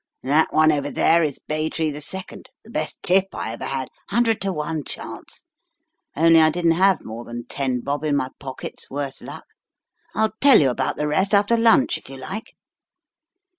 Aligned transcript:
That 0.23 0.51
one 0.51 0.71
over 0.71 0.89
there 0.89 1.23
is 1.23 1.37
Bay 1.37 1.69
Tree 1.69 1.89
II, 1.93 2.43
the 2.63 2.69
best 2.71 3.03
tip 3.03 3.25
I 3.33 3.51
ever 3.53 3.65
had, 3.65 3.87
100 4.09 4.41
to 4.41 4.51
1 4.51 4.83
chance. 4.83 5.43
Only 6.15 6.41
I 6.41 6.49
didn't 6.49 6.71
have 6.71 7.05
more 7.05 7.23
than 7.23 7.45
ten 7.45 7.81
bob 7.81 8.03
in 8.03 8.15
my 8.15 8.31
pockets, 8.39 8.89
worse 8.89 9.21
luck. 9.21 9.45
I'll 10.15 10.33
tell 10.41 10.59
you 10.59 10.71
about 10.71 10.97
the 10.97 11.05
rest 11.07 11.35
after 11.35 11.55
lunch 11.55 11.99
if 11.99 12.09
you 12.09 12.17
like." 12.17 12.55